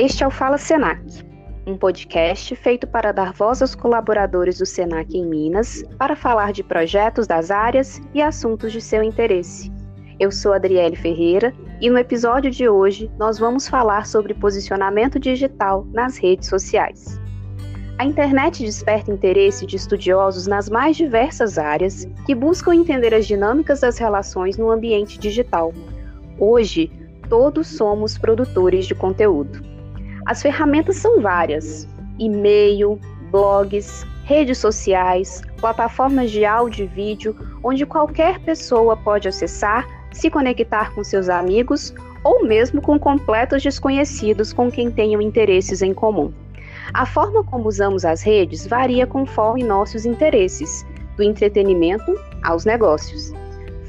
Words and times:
Este 0.00 0.22
é 0.22 0.26
o 0.28 0.30
Fala 0.30 0.58
Senac, 0.58 1.02
um 1.66 1.76
podcast 1.76 2.54
feito 2.54 2.86
para 2.86 3.10
dar 3.10 3.32
voz 3.32 3.60
aos 3.60 3.74
colaboradores 3.74 4.58
do 4.58 4.64
Senac 4.64 5.12
em 5.12 5.26
Minas 5.26 5.82
para 5.98 6.14
falar 6.14 6.52
de 6.52 6.62
projetos 6.62 7.26
das 7.26 7.50
áreas 7.50 8.00
e 8.14 8.22
assuntos 8.22 8.70
de 8.70 8.80
seu 8.80 9.02
interesse. 9.02 9.72
Eu 10.20 10.30
sou 10.30 10.52
Adriele 10.52 10.94
Ferreira 10.94 11.52
e 11.80 11.90
no 11.90 11.98
episódio 11.98 12.48
de 12.48 12.68
hoje 12.68 13.10
nós 13.18 13.40
vamos 13.40 13.66
falar 13.66 14.06
sobre 14.06 14.34
posicionamento 14.34 15.18
digital 15.18 15.84
nas 15.92 16.16
redes 16.16 16.48
sociais. 16.48 17.20
A 17.98 18.04
internet 18.04 18.62
desperta 18.62 19.10
interesse 19.10 19.66
de 19.66 19.74
estudiosos 19.74 20.46
nas 20.46 20.70
mais 20.70 20.96
diversas 20.96 21.58
áreas 21.58 22.06
que 22.24 22.36
buscam 22.36 22.72
entender 22.72 23.12
as 23.12 23.26
dinâmicas 23.26 23.80
das 23.80 23.98
relações 23.98 24.56
no 24.56 24.70
ambiente 24.70 25.18
digital. 25.18 25.74
Hoje, 26.38 26.88
todos 27.28 27.66
somos 27.66 28.16
produtores 28.16 28.86
de 28.86 28.94
conteúdo. 28.94 29.67
As 30.28 30.42
ferramentas 30.42 30.96
são 30.96 31.22
várias: 31.22 31.88
e-mail, 32.18 33.00
blogs, 33.30 34.06
redes 34.24 34.58
sociais, 34.58 35.40
plataformas 35.56 36.30
de 36.30 36.44
áudio 36.44 36.84
e 36.84 36.86
vídeo, 36.86 37.34
onde 37.64 37.86
qualquer 37.86 38.38
pessoa 38.40 38.94
pode 38.94 39.26
acessar, 39.26 39.88
se 40.12 40.28
conectar 40.28 40.94
com 40.94 41.02
seus 41.02 41.30
amigos 41.30 41.94
ou 42.22 42.44
mesmo 42.44 42.82
com 42.82 42.98
completos 42.98 43.62
desconhecidos 43.62 44.52
com 44.52 44.70
quem 44.70 44.90
tenham 44.90 45.22
interesses 45.22 45.80
em 45.80 45.94
comum. 45.94 46.30
A 46.92 47.06
forma 47.06 47.42
como 47.42 47.66
usamos 47.66 48.04
as 48.04 48.20
redes 48.20 48.66
varia 48.66 49.06
conforme 49.06 49.64
nossos 49.64 50.04
interesses, 50.04 50.84
do 51.16 51.22
entretenimento 51.22 52.14
aos 52.42 52.66
negócios. 52.66 53.32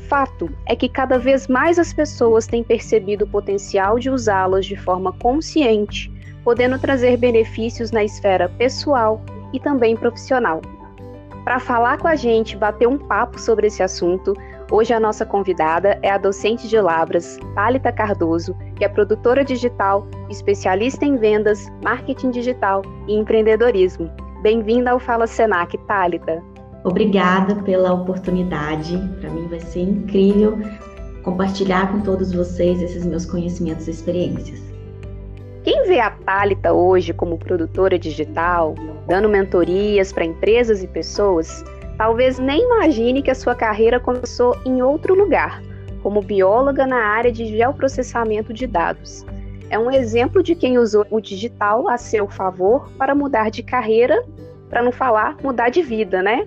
Fato 0.08 0.50
é 0.66 0.74
que 0.74 0.88
cada 0.88 1.20
vez 1.20 1.50
mais 1.50 1.78
as 1.78 1.92
pessoas 1.92 2.48
têm 2.48 2.64
percebido 2.64 3.26
o 3.26 3.30
potencial 3.30 4.00
de 4.00 4.10
usá-las 4.10 4.66
de 4.66 4.78
forma 4.78 5.12
consciente, 5.12 6.10
podendo 6.50 6.80
trazer 6.80 7.16
benefícios 7.16 7.92
na 7.92 8.04
esfera 8.04 8.50
pessoal 8.50 9.22
e 9.54 9.60
também 9.60 9.96
profissional. 9.96 10.60
Para 11.44 11.60
falar 11.60 12.00
com 12.00 12.08
a 12.08 12.16
gente, 12.16 12.58
bater 12.58 12.88
um 12.88 12.98
papo 12.98 13.40
sobre 13.40 13.68
esse 13.68 13.84
assunto, 13.84 14.34
Hoje 14.72 14.94
a 14.94 15.00
nossa 15.00 15.26
convidada 15.26 15.98
é 16.04 16.12
a 16.12 16.18
docente 16.20 16.68
de 16.68 16.80
Labras, 16.80 17.40
Thalita 17.56 17.92
Cardoso, 17.92 18.56
que 18.76 18.84
é 18.84 18.88
produtora 18.88 19.44
digital, 19.44 20.08
especialista 20.30 21.06
em 21.06 21.18
vendas, 21.18 21.68
marketing 21.84 22.30
digital 22.30 22.84
e 23.08 23.16
empreendedorismo. 23.16 24.12
Bem-vinda 24.44 24.92
ao 24.92 25.00
Fala 25.00 25.26
Senac, 25.26 25.76
Thalita. 25.88 26.44
Obrigada 26.84 27.56
pela 27.64 27.94
oportunidade. 27.94 28.96
Para 29.20 29.32
mim 29.32 29.48
vai 29.48 29.60
ser 29.60 29.82
incrível 29.82 30.60
compartilhar 31.24 31.92
com 31.92 32.02
todos 32.02 32.32
vocês 32.32 32.80
esses 32.80 33.04
meus 33.08 33.26
conhecimentos 33.26 33.88
e 33.88 33.92
experiências. 33.92 34.69
Quem 35.64 35.88
vê 35.88 36.00
a 36.00 36.10
Thalita 36.10 36.74
hoje 36.74 37.14
como 37.14 37.38
produtora 37.38 38.00
digital, 38.00 38.76
dando 39.08 39.30
mentorias 39.30 40.14
para 40.14 40.26
empresas 40.26 40.84
e 40.84 40.88
pessoas, 40.88 41.64
Talvez 42.00 42.40
nem 42.40 42.64
imagine 42.64 43.22
que 43.22 43.30
a 43.30 43.36
sua 43.36 43.54
carreira 43.54 44.00
começou 44.00 44.56
em 44.66 44.82
outro 44.82 45.14
lugar, 45.14 45.62
como 46.02 46.22
bióloga 46.22 46.88
na 46.88 46.96
área 46.96 47.30
de 47.30 47.46
geoprocessamento 47.46 48.54
de 48.54 48.66
dados. 48.66 49.26
É 49.70 49.78
um 49.78 49.92
exemplo 49.92 50.42
de 50.42 50.56
quem 50.56 50.78
usou 50.78 51.06
o 51.12 51.20
digital 51.20 51.90
a 51.90 51.98
seu 51.98 52.26
favor 52.30 52.90
para 52.98 53.14
mudar 53.14 53.52
de 53.52 53.62
carreira, 53.62 54.24
para 54.70 54.82
não 54.82 54.94
falar 54.94 55.36
mudar 55.44 55.68
de 55.68 55.82
vida, 55.82 56.24
né? 56.24 56.46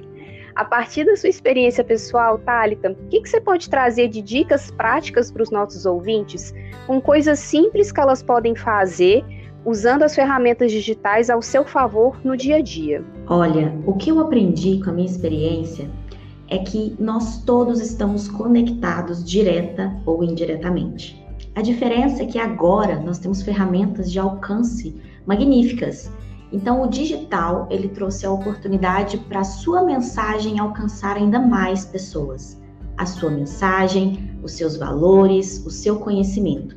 A 0.55 0.65
partir 0.65 1.05
da 1.05 1.17
sua 1.17 1.31
experiência 1.31 1.83
pessoal, 1.83 2.39
Thalita, 2.39 2.91
o 2.91 3.09
que, 3.09 3.23
que 3.23 3.29
você 3.29 3.41
pode 3.41 3.71
trazer 3.71 4.09
de 4.09 4.21
dicas 4.21 4.71
práticas 4.71 5.31
para 5.31 5.43
os 5.43 5.51
nossos 5.51 5.87
ouvintes, 5.87 6.55
com 6.87 7.01
coisas 7.01 7.39
simples 7.39 7.91
que 7.91 8.01
elas 8.01 8.23
podem 8.23 8.55
fazer 8.55 9.25
usando 9.65 10.03
as 10.03 10.15
ferramentas 10.15 10.71
digitais 10.71 11.31
ao 11.31 11.41
seu 11.41 11.65
favor 11.65 12.21
no 12.25 12.37
dia 12.37 12.57
a 12.57 12.61
dia? 12.61 13.03
Olha, 13.27 13.73
o 13.87 13.95
que 13.95 14.11
eu 14.11 14.21
aprendi 14.21 14.81
com 14.83 14.91
a 14.91 14.93
minha 14.93 15.09
experiência 15.09 15.89
é 16.49 16.59
que 16.59 16.95
nós 16.99 17.43
todos 17.45 17.81
estamos 17.81 18.29
conectados 18.29 19.25
direta 19.25 19.97
ou 20.05 20.23
indiretamente. 20.23 21.23
A 21.55 21.63
diferença 21.63 22.23
é 22.23 22.27
que 22.27 22.39
agora 22.39 22.99
nós 23.01 23.19
temos 23.19 23.43
ferramentas 23.43 24.11
de 24.11 24.19
alcance 24.19 24.95
magníficas. 25.25 26.11
Então 26.53 26.83
o 26.83 26.87
digital, 26.87 27.67
ele 27.71 27.89
trouxe 27.89 28.27
a 28.27 28.31
oportunidade 28.31 29.17
para 29.17 29.41
a 29.41 29.45
sua 29.45 29.83
mensagem 29.83 30.59
alcançar 30.59 31.17
ainda 31.17 31.39
mais 31.39 31.87
pessoas. 31.87 32.61
A 32.99 33.07
sua 33.07 33.31
mensagem, 33.31 34.39
os 34.43 34.53
seus 34.53 34.77
valores, 34.77 35.65
o 35.65 35.71
seu 35.71 35.97
conhecimento. 35.97 36.77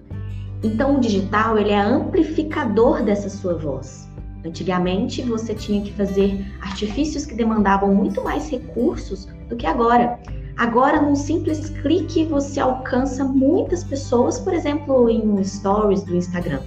Então 0.64 0.96
o 0.96 1.00
digital 1.00 1.58
ele 1.58 1.72
é 1.72 1.80
amplificador 1.80 3.04
dessa 3.04 3.30
sua 3.30 3.54
voz. 3.56 4.10
Antigamente 4.46 5.22
você 5.24 5.54
tinha 5.54 5.82
que 5.82 5.92
fazer 5.92 6.46
artifícios 6.62 7.26
que 7.26 7.36
demandavam 7.36 7.94
muito 7.94 8.24
mais 8.24 8.50
recursos 8.50 9.28
do 9.50 9.58
que 9.58 9.66
agora. 9.66 10.20
Agora, 10.56 11.02
num 11.02 11.16
simples 11.16 11.70
clique, 11.82 12.24
você 12.26 12.62
alcança 12.62 13.26
muitas 13.26 13.84
pessoas, 13.84 14.40
por 14.40 14.54
exemplo, 14.54 15.10
em 15.10 15.44
stories 15.44 16.04
do 16.04 16.16
Instagram. 16.16 16.62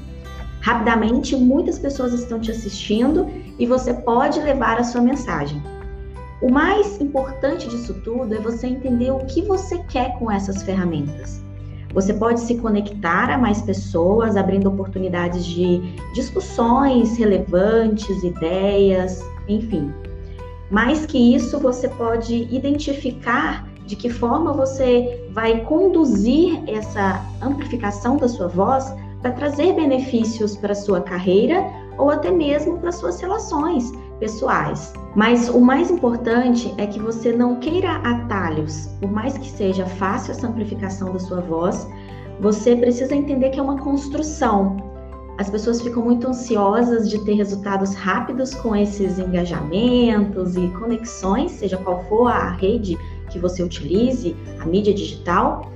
Rapidamente, 0.69 1.35
muitas 1.35 1.79
pessoas 1.79 2.13
estão 2.13 2.39
te 2.39 2.51
assistindo 2.51 3.27
e 3.59 3.65
você 3.65 3.95
pode 3.95 4.39
levar 4.39 4.79
a 4.79 4.85
sua 4.85 5.01
mensagem. 5.01 5.63
O 6.43 6.53
mais 6.53 7.01
importante 7.01 7.67
disso 7.67 7.95
tudo 8.05 8.35
é 8.35 8.39
você 8.39 8.67
entender 8.67 9.11
o 9.11 9.21
que 9.21 9.41
você 9.41 9.79
quer 9.85 10.19
com 10.19 10.31
essas 10.31 10.63
ferramentas. 10.63 11.43
Você 11.95 12.13
pode 12.13 12.41
se 12.41 12.57
conectar 12.57 13.31
a 13.31 13.39
mais 13.39 13.63
pessoas, 13.63 14.37
abrindo 14.37 14.69
oportunidades 14.69 15.47
de 15.47 15.81
discussões 16.13 17.17
relevantes, 17.17 18.23
ideias, 18.23 19.25
enfim. 19.49 19.91
Mais 20.71 21.07
que 21.07 21.35
isso, 21.35 21.59
você 21.59 21.89
pode 21.89 22.47
identificar 22.55 23.67
de 23.87 23.97
que 23.97 24.11
forma 24.11 24.53
você 24.53 25.31
vai 25.33 25.65
conduzir 25.65 26.63
essa 26.69 27.25
amplificação 27.41 28.19
da 28.19 28.29
sua 28.29 28.49
voz 28.49 28.95
para 29.21 29.33
trazer 29.33 29.75
benefícios 29.75 30.57
para 30.57 30.75
sua 30.75 31.01
carreira 31.01 31.65
ou 31.97 32.11
até 32.11 32.31
mesmo 32.31 32.79
para 32.79 32.93
suas 32.93 33.21
relações 33.21 33.91
pessoais. 34.21 34.93
Mas 35.15 35.49
o 35.49 35.61
mais 35.61 35.91
importante 35.91 36.73
é 36.79 36.87
que 36.87 36.99
você 36.99 37.33
não 37.33 37.57
queira 37.57 37.97
atalhos. 37.97 38.89
Por 39.01 39.11
mais 39.11 39.37
que 39.37 39.49
seja 39.49 39.87
fácil 39.87 40.33
essa 40.33 40.47
amplificação 40.47 41.13
da 41.13 41.19
sua 41.19 41.41
voz, 41.41 41.89
você 42.41 42.77
precisa 42.77 43.15
entender 43.15 43.51
que 43.51 43.59
é 43.59 43.63
uma 43.63 43.79
construção. 43.79 44.77
As 45.39 45.49
pessoas 45.49 45.81
ficam 45.81 46.03
muito 46.03 46.27
ansiosas 46.29 47.09
de 47.09 47.25
ter 47.25 47.35
resultados 47.35 47.95
rápidos 47.95 48.55
com 48.55 48.75
esses 48.75 49.19
engajamentos 49.19 50.57
e 50.57 50.69
conexões, 50.69 51.53
seja 51.53 51.77
qual 51.77 52.05
for 52.05 52.27
a 52.27 52.51
rede 52.51 52.99
que 53.31 53.39
você 53.39 53.63
utilize, 53.63 54.35
a 54.61 54.67
mídia 54.67 54.93
digital. 54.93 55.71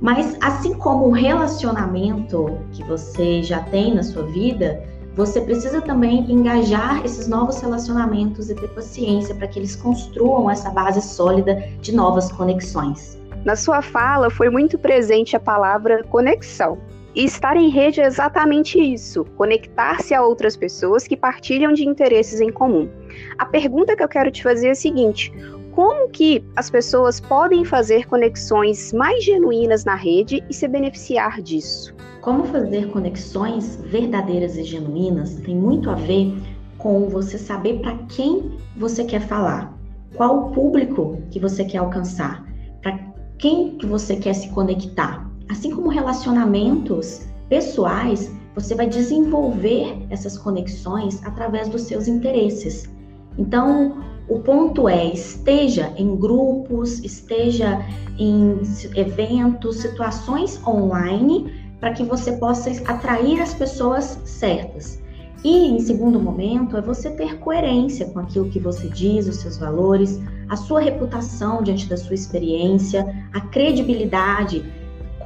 Mas 0.00 0.36
assim 0.40 0.74
como 0.74 1.06
o 1.06 1.12
relacionamento 1.12 2.58
que 2.72 2.84
você 2.84 3.42
já 3.42 3.60
tem 3.60 3.94
na 3.94 4.02
sua 4.02 4.24
vida, 4.24 4.82
você 5.14 5.40
precisa 5.40 5.80
também 5.80 6.30
engajar 6.30 7.02
esses 7.04 7.26
novos 7.26 7.60
relacionamentos 7.60 8.50
e 8.50 8.54
ter 8.54 8.68
paciência 8.68 9.34
para 9.34 9.48
que 9.48 9.58
eles 9.58 9.74
construam 9.74 10.50
essa 10.50 10.70
base 10.70 11.00
sólida 11.00 11.54
de 11.80 11.94
novas 11.94 12.30
conexões. 12.30 13.18
Na 13.42 13.56
sua 13.56 13.80
fala 13.80 14.28
foi 14.28 14.50
muito 14.50 14.78
presente 14.78 15.34
a 15.34 15.40
palavra 15.40 16.04
conexão. 16.04 16.78
E 17.14 17.24
estar 17.24 17.56
em 17.56 17.70
rede 17.70 18.02
é 18.02 18.04
exatamente 18.06 18.78
isso: 18.78 19.24
conectar-se 19.38 20.12
a 20.12 20.22
outras 20.22 20.54
pessoas 20.54 21.08
que 21.08 21.16
partilham 21.16 21.72
de 21.72 21.88
interesses 21.88 22.42
em 22.42 22.52
comum. 22.52 22.90
A 23.38 23.46
pergunta 23.46 23.96
que 23.96 24.02
eu 24.02 24.08
quero 24.08 24.30
te 24.30 24.42
fazer 24.42 24.68
é 24.68 24.70
a 24.72 24.74
seguinte: 24.74 25.32
como 25.76 26.08
que 26.08 26.42
as 26.56 26.70
pessoas 26.70 27.20
podem 27.20 27.62
fazer 27.62 28.06
conexões 28.06 28.94
mais 28.94 29.22
genuínas 29.22 29.84
na 29.84 29.94
rede 29.94 30.42
e 30.48 30.54
se 30.54 30.66
beneficiar 30.66 31.42
disso? 31.42 31.94
Como 32.22 32.44
fazer 32.44 32.88
conexões 32.88 33.76
verdadeiras 33.84 34.56
e 34.56 34.64
genuínas 34.64 35.34
tem 35.34 35.54
muito 35.54 35.90
a 35.90 35.94
ver 35.94 36.34
com 36.78 37.10
você 37.10 37.36
saber 37.36 37.80
para 37.80 37.94
quem 38.08 38.56
você 38.78 39.04
quer 39.04 39.20
falar, 39.20 39.78
qual 40.14 40.46
o 40.46 40.50
público 40.52 41.20
que 41.30 41.38
você 41.38 41.62
quer 41.62 41.78
alcançar, 41.78 42.42
para 42.80 42.98
quem 43.36 43.76
que 43.76 43.84
você 43.84 44.16
quer 44.16 44.32
se 44.32 44.48
conectar. 44.52 45.30
Assim 45.50 45.70
como 45.70 45.88
relacionamentos 45.90 47.26
pessoais, 47.50 48.32
você 48.54 48.74
vai 48.74 48.88
desenvolver 48.88 50.06
essas 50.08 50.38
conexões 50.38 51.22
através 51.22 51.68
dos 51.68 51.82
seus 51.82 52.08
interesses. 52.08 52.88
Então, 53.36 54.15
o 54.28 54.40
ponto 54.40 54.88
é: 54.88 55.06
esteja 55.12 55.92
em 55.96 56.16
grupos, 56.16 56.98
esteja 57.04 57.84
em 58.18 58.60
eventos, 58.94 59.76
situações 59.76 60.60
online 60.66 61.52
para 61.80 61.92
que 61.92 62.02
você 62.02 62.32
possa 62.32 62.70
atrair 62.90 63.40
as 63.40 63.54
pessoas 63.54 64.20
certas. 64.24 65.02
E, 65.44 65.68
em 65.68 65.78
segundo 65.78 66.18
momento, 66.18 66.76
é 66.76 66.80
você 66.80 67.10
ter 67.10 67.38
coerência 67.38 68.06
com 68.06 68.18
aquilo 68.18 68.48
que 68.48 68.58
você 68.58 68.88
diz, 68.88 69.28
os 69.28 69.36
seus 69.36 69.58
valores, 69.58 70.20
a 70.48 70.56
sua 70.56 70.80
reputação 70.80 71.62
diante 71.62 71.86
da 71.88 71.96
sua 71.96 72.14
experiência, 72.14 73.06
a 73.32 73.40
credibilidade 73.40 74.64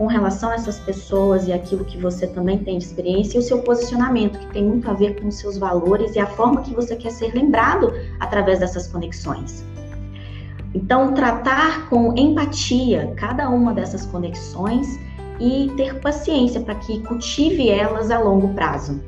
com 0.00 0.06
relação 0.06 0.48
a 0.48 0.54
essas 0.54 0.78
pessoas 0.78 1.46
e 1.46 1.52
aquilo 1.52 1.84
que 1.84 1.98
você 1.98 2.26
também 2.26 2.56
tem 2.56 2.78
de 2.78 2.84
experiência 2.84 3.36
e 3.36 3.40
o 3.40 3.42
seu 3.42 3.58
posicionamento, 3.58 4.38
que 4.38 4.46
tem 4.46 4.64
muito 4.64 4.88
a 4.88 4.94
ver 4.94 5.20
com 5.20 5.28
os 5.28 5.34
seus 5.34 5.58
valores 5.58 6.16
e 6.16 6.18
a 6.18 6.24
forma 6.24 6.62
que 6.62 6.72
você 6.72 6.96
quer 6.96 7.10
ser 7.10 7.34
lembrado 7.34 7.92
através 8.18 8.60
dessas 8.60 8.86
conexões. 8.86 9.62
Então, 10.74 11.12
tratar 11.12 11.86
com 11.90 12.16
empatia 12.16 13.12
cada 13.14 13.50
uma 13.50 13.74
dessas 13.74 14.06
conexões 14.06 14.98
e 15.38 15.70
ter 15.76 16.00
paciência 16.00 16.62
para 16.62 16.76
que 16.76 17.00
cultive 17.00 17.68
elas 17.68 18.10
a 18.10 18.18
longo 18.18 18.54
prazo. 18.54 19.02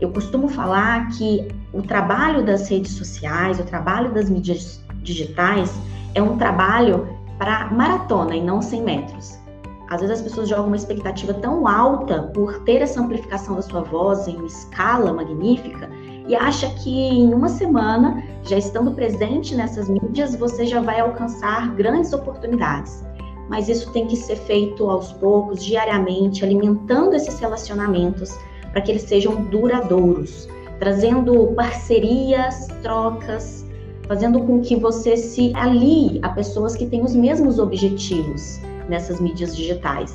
Eu 0.00 0.12
costumo 0.12 0.46
falar 0.46 1.08
que 1.18 1.48
o 1.72 1.82
trabalho 1.82 2.46
das 2.46 2.68
redes 2.68 2.92
sociais, 2.92 3.58
o 3.58 3.64
trabalho 3.64 4.14
das 4.14 4.30
mídias 4.30 4.80
digitais 5.02 5.74
é 6.14 6.22
um 6.22 6.38
trabalho 6.38 7.08
para 7.38 7.72
maratona 7.72 8.36
e 8.36 8.40
não 8.40 8.62
100 8.62 8.82
metros. 8.84 9.45
Às 9.88 10.00
vezes 10.00 10.18
as 10.18 10.22
pessoas 10.22 10.48
jogam 10.48 10.66
uma 10.66 10.76
expectativa 10.76 11.32
tão 11.34 11.68
alta 11.68 12.22
por 12.34 12.60
ter 12.64 12.82
essa 12.82 13.00
amplificação 13.00 13.54
da 13.54 13.62
sua 13.62 13.82
voz 13.82 14.26
em 14.26 14.44
escala 14.44 15.12
magnífica 15.12 15.88
e 16.26 16.34
acha 16.34 16.68
que 16.70 16.90
em 16.90 17.32
uma 17.32 17.48
semana, 17.48 18.20
já 18.42 18.58
estando 18.58 18.90
presente 18.90 19.54
nessas 19.54 19.88
mídias, 19.88 20.34
você 20.34 20.66
já 20.66 20.80
vai 20.80 20.98
alcançar 20.98 21.72
grandes 21.76 22.12
oportunidades. 22.12 23.04
Mas 23.48 23.68
isso 23.68 23.92
tem 23.92 24.08
que 24.08 24.16
ser 24.16 24.34
feito 24.34 24.90
aos 24.90 25.12
poucos, 25.12 25.64
diariamente, 25.64 26.44
alimentando 26.44 27.14
esses 27.14 27.38
relacionamentos 27.38 28.36
para 28.72 28.80
que 28.80 28.90
eles 28.90 29.02
sejam 29.02 29.44
duradouros, 29.44 30.48
trazendo 30.80 31.46
parcerias, 31.54 32.66
trocas, 32.82 33.64
fazendo 34.08 34.40
com 34.40 34.60
que 34.60 34.74
você 34.74 35.16
se 35.16 35.54
alie 35.54 36.18
a 36.22 36.28
pessoas 36.30 36.74
que 36.74 36.86
têm 36.86 37.04
os 37.04 37.14
mesmos 37.14 37.60
objetivos 37.60 38.60
nessas 38.88 39.20
mídias 39.20 39.56
digitais. 39.56 40.14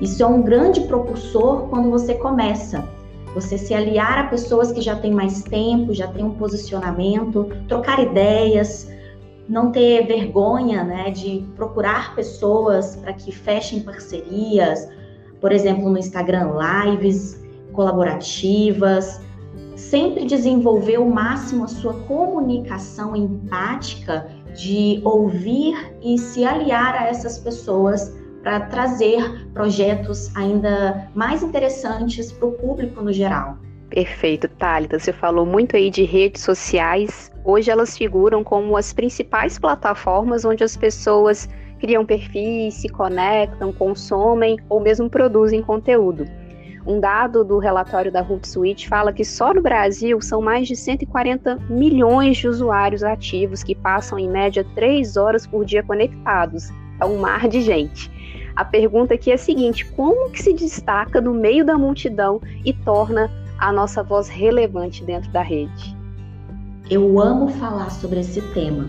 Isso 0.00 0.22
é 0.22 0.26
um 0.26 0.42
grande 0.42 0.82
propulsor 0.82 1.68
quando 1.68 1.90
você 1.90 2.14
começa. 2.14 2.88
Você 3.34 3.58
se 3.58 3.74
aliar 3.74 4.18
a 4.18 4.24
pessoas 4.24 4.72
que 4.72 4.80
já 4.80 4.96
têm 4.96 5.12
mais 5.12 5.42
tempo, 5.42 5.92
já 5.92 6.06
têm 6.08 6.24
um 6.24 6.34
posicionamento, 6.34 7.48
trocar 7.68 8.00
ideias, 8.00 8.88
não 9.48 9.72
ter 9.72 10.06
vergonha 10.06 10.84
né, 10.84 11.10
de 11.10 11.44
procurar 11.56 12.14
pessoas 12.14 12.96
para 12.96 13.12
que 13.12 13.32
fechem 13.32 13.80
parcerias, 13.80 14.88
por 15.40 15.52
exemplo, 15.52 15.88
no 15.88 15.98
Instagram 15.98 16.52
Lives 16.58 17.42
colaborativas, 17.72 19.20
sempre 19.76 20.24
desenvolver 20.24 20.96
ao 20.96 21.06
máximo 21.06 21.64
a 21.64 21.68
sua 21.68 21.94
comunicação 21.94 23.14
empática 23.14 24.28
de 24.58 25.00
ouvir 25.04 25.74
e 26.02 26.18
se 26.18 26.44
aliar 26.44 26.94
a 26.94 27.06
essas 27.06 27.38
pessoas 27.38 28.12
para 28.42 28.60
trazer 28.60 29.48
projetos 29.52 30.34
ainda 30.36 31.08
mais 31.14 31.42
interessantes 31.42 32.32
para 32.32 32.48
o 32.48 32.52
público 32.52 33.00
no 33.00 33.12
geral. 33.12 33.56
Perfeito, 33.88 34.48
Thalita. 34.48 34.98
Você 34.98 35.12
falou 35.12 35.46
muito 35.46 35.76
aí 35.76 35.90
de 35.90 36.02
redes 36.02 36.42
sociais. 36.42 37.30
Hoje 37.44 37.70
elas 37.70 37.96
figuram 37.96 38.42
como 38.42 38.76
as 38.76 38.92
principais 38.92 39.58
plataformas 39.58 40.44
onde 40.44 40.64
as 40.64 40.76
pessoas 40.76 41.48
criam 41.78 42.04
perfis, 42.04 42.74
se 42.74 42.88
conectam, 42.88 43.72
consomem 43.72 44.58
ou 44.68 44.80
mesmo 44.80 45.08
produzem 45.08 45.62
conteúdo. 45.62 46.24
Um 46.88 47.00
dado 47.00 47.44
do 47.44 47.58
relatório 47.58 48.10
da 48.10 48.22
Hootsuite 48.22 48.88
fala 48.88 49.12
que 49.12 49.22
só 49.22 49.52
no 49.52 49.60
Brasil 49.60 50.22
são 50.22 50.40
mais 50.40 50.66
de 50.66 50.74
140 50.74 51.56
milhões 51.68 52.38
de 52.38 52.48
usuários 52.48 53.04
ativos 53.04 53.62
que 53.62 53.74
passam 53.74 54.18
em 54.18 54.26
média 54.26 54.64
3 54.74 55.18
horas 55.18 55.46
por 55.46 55.66
dia 55.66 55.82
conectados. 55.82 56.70
É 56.98 57.04
um 57.04 57.18
mar 57.18 57.46
de 57.46 57.60
gente. 57.60 58.10
A 58.56 58.64
pergunta 58.64 59.12
aqui 59.12 59.30
é 59.30 59.34
a 59.34 59.38
seguinte: 59.38 59.84
como 59.84 60.30
que 60.30 60.42
se 60.42 60.54
destaca 60.54 61.20
no 61.20 61.34
meio 61.34 61.62
da 61.62 61.76
multidão 61.76 62.40
e 62.64 62.72
torna 62.72 63.30
a 63.58 63.70
nossa 63.70 64.02
voz 64.02 64.26
relevante 64.26 65.04
dentro 65.04 65.30
da 65.30 65.42
rede? 65.42 65.94
Eu 66.88 67.20
amo 67.20 67.48
falar 67.48 67.90
sobre 67.90 68.20
esse 68.20 68.40
tema, 68.54 68.88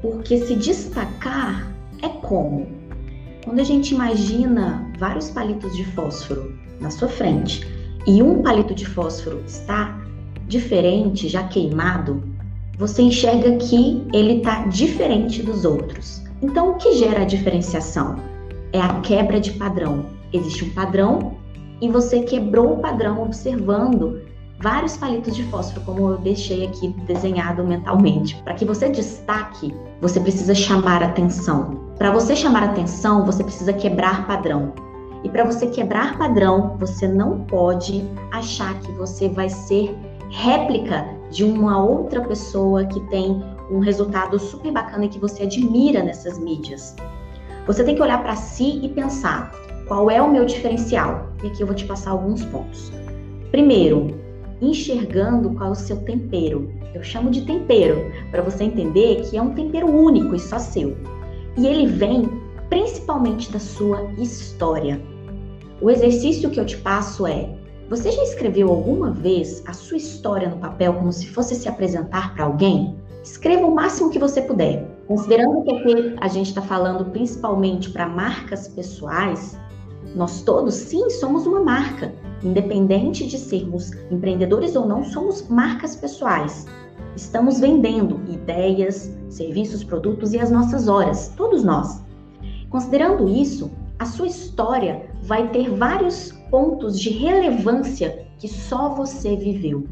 porque 0.00 0.38
se 0.38 0.56
destacar 0.56 1.70
é 2.00 2.08
como? 2.08 2.66
Quando 3.44 3.60
a 3.60 3.64
gente 3.64 3.94
imagina 3.94 4.90
vários 4.98 5.28
palitos 5.28 5.76
de 5.76 5.84
fósforo 5.84 6.69
na 6.80 6.90
sua 6.90 7.08
frente 7.08 7.66
e 8.06 8.22
um 8.22 8.42
palito 8.42 8.74
de 8.74 8.86
fósforo 8.86 9.42
está 9.46 10.00
diferente, 10.48 11.28
já 11.28 11.44
queimado, 11.44 12.22
você 12.78 13.02
enxerga 13.02 13.56
que 13.56 14.02
ele 14.12 14.38
está 14.38 14.66
diferente 14.66 15.42
dos 15.42 15.64
outros. 15.64 16.22
Então, 16.42 16.70
o 16.70 16.74
que 16.76 16.94
gera 16.94 17.22
a 17.22 17.24
diferenciação? 17.26 18.16
É 18.72 18.80
a 18.80 19.00
quebra 19.00 19.38
de 19.38 19.52
padrão. 19.52 20.06
Existe 20.32 20.64
um 20.64 20.70
padrão 20.70 21.36
e 21.80 21.88
você 21.88 22.22
quebrou 22.22 22.74
o 22.74 22.78
padrão 22.78 23.22
observando 23.22 24.22
vários 24.60 24.96
palitos 24.96 25.36
de 25.36 25.42
fósforo, 25.44 25.84
como 25.84 26.10
eu 26.10 26.18
deixei 26.18 26.66
aqui 26.66 26.88
desenhado 27.06 27.62
mentalmente. 27.64 28.36
Para 28.42 28.54
que 28.54 28.64
você 28.64 28.88
destaque, 28.88 29.74
você 30.00 30.18
precisa 30.20 30.54
chamar 30.54 31.02
atenção. 31.02 31.92
Para 31.98 32.10
você 32.10 32.34
chamar 32.34 32.62
atenção, 32.64 33.26
você 33.26 33.44
precisa 33.44 33.72
quebrar 33.72 34.26
padrão. 34.26 34.72
E 35.22 35.28
para 35.28 35.44
você 35.44 35.66
quebrar 35.66 36.16
padrão, 36.16 36.76
você 36.78 37.06
não 37.06 37.40
pode 37.40 38.04
achar 38.32 38.78
que 38.80 38.90
você 38.92 39.28
vai 39.28 39.48
ser 39.48 39.94
réplica 40.30 41.06
de 41.30 41.44
uma 41.44 41.82
outra 41.82 42.22
pessoa 42.22 42.84
que 42.86 43.00
tem 43.08 43.42
um 43.70 43.78
resultado 43.78 44.38
super 44.38 44.72
bacana 44.72 45.04
e 45.04 45.08
que 45.08 45.18
você 45.18 45.42
admira 45.42 46.02
nessas 46.02 46.38
mídias. 46.38 46.96
Você 47.66 47.84
tem 47.84 47.94
que 47.94 48.02
olhar 48.02 48.22
para 48.22 48.34
si 48.34 48.80
e 48.82 48.88
pensar 48.88 49.52
qual 49.86 50.10
é 50.10 50.20
o 50.20 50.30
meu 50.30 50.44
diferencial. 50.44 51.26
E 51.42 51.48
aqui 51.48 51.62
eu 51.62 51.66
vou 51.66 51.76
te 51.76 51.84
passar 51.84 52.12
alguns 52.12 52.44
pontos. 52.46 52.90
Primeiro, 53.50 54.18
enxergando 54.60 55.50
qual 55.50 55.70
é 55.70 55.72
o 55.72 55.76
seu 55.76 55.96
tempero. 55.98 56.72
Eu 56.94 57.02
chamo 57.02 57.30
de 57.30 57.42
tempero 57.42 58.10
para 58.30 58.42
você 58.42 58.64
entender 58.64 59.22
que 59.22 59.36
é 59.36 59.42
um 59.42 59.54
tempero 59.54 59.86
único 59.88 60.34
e 60.34 60.38
só 60.38 60.58
seu. 60.58 60.96
E 61.56 61.66
ele 61.66 61.86
vem 61.86 62.39
principalmente 62.70 63.50
da 63.50 63.58
sua 63.58 64.10
história. 64.16 65.02
O 65.82 65.90
exercício 65.90 66.48
que 66.48 66.60
eu 66.60 66.64
te 66.64 66.76
passo 66.78 67.26
é: 67.26 67.54
você 67.90 68.12
já 68.12 68.22
escreveu 68.22 68.70
alguma 68.70 69.10
vez 69.10 69.62
a 69.66 69.72
sua 69.72 69.96
história 69.96 70.48
no 70.48 70.58
papel 70.58 70.94
como 70.94 71.12
se 71.12 71.26
fosse 71.26 71.56
se 71.56 71.68
apresentar 71.68 72.32
para 72.34 72.44
alguém? 72.44 72.96
Escreva 73.22 73.66
o 73.66 73.74
máximo 73.74 74.10
que 74.10 74.18
você 74.18 74.40
puder. 74.40 74.88
Considerando 75.06 75.64
que 75.64 75.72
aqui 75.72 76.14
a 76.20 76.28
gente 76.28 76.48
está 76.48 76.62
falando 76.62 77.10
principalmente 77.10 77.90
para 77.90 78.08
marcas 78.08 78.68
pessoais, 78.68 79.58
nós 80.14 80.42
todos, 80.42 80.74
sim, 80.74 81.10
somos 81.10 81.46
uma 81.46 81.60
marca. 81.60 82.14
Independente 82.42 83.26
de 83.26 83.36
sermos 83.36 83.90
empreendedores 84.10 84.76
ou 84.76 84.86
não, 84.86 85.04
somos 85.04 85.46
marcas 85.48 85.96
pessoais. 85.96 86.66
Estamos 87.16 87.60
vendendo 87.60 88.20
ideias, 88.32 89.14
serviços, 89.28 89.82
produtos 89.82 90.32
e 90.32 90.38
as 90.38 90.50
nossas 90.50 90.88
horas, 90.88 91.32
todos 91.36 91.64
nós. 91.64 92.00
Considerando 92.70 93.28
isso, 93.28 93.70
a 93.98 94.06
sua 94.06 94.28
história 94.28 95.10
vai 95.24 95.48
ter 95.48 95.68
vários 95.68 96.32
pontos 96.50 96.98
de 96.98 97.10
relevância 97.10 98.26
que 98.38 98.48
só 98.48 98.94
você 98.94 99.36
viveu. 99.36 99.86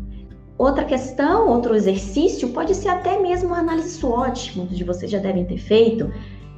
Outra 0.57 0.85
questão, 0.85 1.49
outro 1.49 1.75
exercício, 1.75 2.49
pode 2.51 2.75
ser 2.75 2.89
até 2.89 3.21
mesmo 3.21 3.49
uma 3.49 3.59
análise 3.59 3.91
SWOT, 3.91 4.57
muitos 4.57 4.77
de 4.77 4.85
vocês 4.85 5.11
já 5.11 5.19
devem 5.19 5.45
ter 5.45 5.59
feito. 5.59 6.11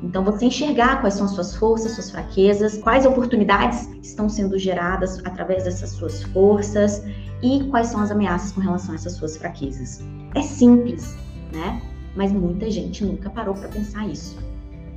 Então, 0.03 0.25
você 0.25 0.47
enxergar 0.47 1.01
quais 1.01 1.15
são 1.15 1.27
as 1.27 1.33
suas 1.33 1.55
forças, 1.57 1.93
suas 1.93 2.11
fraquezas, 2.11 2.79
quais 2.79 3.05
oportunidades 3.05 3.89
estão 4.03 4.29
sendo 4.29 4.59
geradas 4.59 5.21
através 5.25 5.65
dessas 5.65 5.91
suas 5.91 6.23
forças 6.23 7.03
e 7.43 7.65
quais 7.65 7.89
são 7.89 8.01
as 8.01 8.11
ameaças 8.11 8.53
com 8.53 8.61
relação 8.61 8.93
a 8.93 8.95
essas 8.95 9.15
suas 9.15 9.37
fraquezas. 9.37 10.01
É 10.35 10.41
simples, 10.41 11.15
né? 11.53 11.83
Mas 12.15 12.33
muita 12.33 12.71
gente 12.71 13.05
nunca 13.05 13.29
parou 13.29 13.55
para 13.55 13.69
pensar 13.69 14.07
isso. 14.09 14.50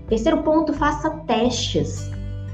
Terceiro 0.07 0.43
ponto, 0.43 0.74
faça 0.74 1.10
testes. 1.27 2.10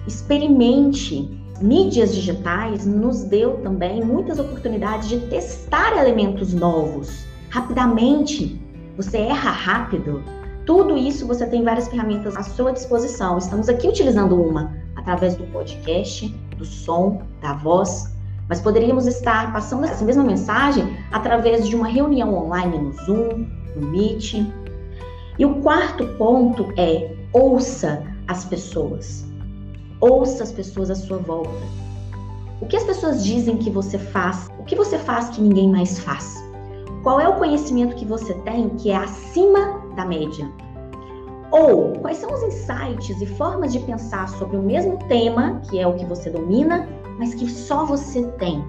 Experimente. 0.07 1.37
Mídias 1.61 2.15
digitais 2.15 2.85
nos 2.85 3.23
deu 3.23 3.57
também 3.57 4.01
muitas 4.01 4.39
oportunidades 4.39 5.09
de 5.09 5.19
testar 5.27 5.97
elementos 5.97 6.53
novos. 6.53 7.25
Rapidamente, 7.49 8.61
você 8.95 9.17
erra 9.17 9.51
rápido. 9.51 10.23
Tudo 10.65 10.95
isso 10.95 11.27
você 11.27 11.45
tem 11.45 11.61
várias 11.63 11.89
ferramentas 11.89 12.37
à 12.37 12.43
sua 12.43 12.71
disposição. 12.71 13.37
Estamos 13.37 13.67
aqui 13.67 13.89
utilizando 13.89 14.41
uma 14.41 14.73
através 14.95 15.35
do 15.35 15.43
podcast, 15.47 16.29
do 16.57 16.63
som, 16.63 17.23
da 17.41 17.53
voz, 17.53 18.15
mas 18.47 18.61
poderíamos 18.61 19.05
estar 19.05 19.51
passando 19.51 19.85
essa 19.85 20.05
mesma 20.05 20.23
mensagem 20.23 20.97
através 21.11 21.67
de 21.67 21.75
uma 21.75 21.87
reunião 21.87 22.33
online 22.33 22.77
no 22.77 22.93
Zoom, 22.93 23.47
no 23.75 23.87
Meet. 23.87 24.45
E 25.37 25.45
o 25.45 25.55
quarto 25.55 26.07
ponto 26.17 26.71
é 26.77 27.18
Ouça 27.31 28.01
as 28.27 28.43
pessoas. 28.45 29.23
Ouça 30.01 30.41
as 30.41 30.51
pessoas 30.51 30.89
à 30.89 30.95
sua 30.95 31.19
volta. 31.19 31.61
O 32.59 32.65
que 32.65 32.75
as 32.75 32.83
pessoas 32.83 33.23
dizem 33.23 33.55
que 33.57 33.69
você 33.69 33.99
faz? 33.99 34.49
O 34.57 34.63
que 34.63 34.75
você 34.75 34.97
faz 34.97 35.29
que 35.29 35.39
ninguém 35.39 35.69
mais 35.69 35.99
faz? 35.99 36.43
Qual 37.03 37.21
é 37.21 37.29
o 37.29 37.35
conhecimento 37.35 37.95
que 37.95 38.03
você 38.03 38.33
tem 38.33 38.69
que 38.69 38.89
é 38.89 38.95
acima 38.95 39.79
da 39.95 40.05
média? 40.05 40.51
Ou 41.51 41.93
quais 41.99 42.17
são 42.17 42.33
os 42.33 42.41
insights 42.41 43.21
e 43.21 43.27
formas 43.27 43.73
de 43.73 43.79
pensar 43.81 44.27
sobre 44.29 44.57
o 44.57 44.63
mesmo 44.63 44.97
tema, 45.07 45.61
que 45.69 45.77
é 45.77 45.85
o 45.85 45.93
que 45.93 46.05
você 46.05 46.31
domina, 46.31 46.89
mas 47.19 47.35
que 47.35 47.47
só 47.47 47.85
você 47.85 48.23
tem. 48.39 48.63